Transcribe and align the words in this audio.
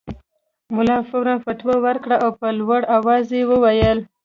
ملا 0.75 0.97
فوراً 1.09 1.35
فتوی 1.45 1.77
ورکړه 1.81 2.15
او 2.25 2.29
په 2.39 2.47
لوړ 2.59 2.81
اواز 2.97 3.25
یې 3.37 3.41
وویل. 3.51 3.99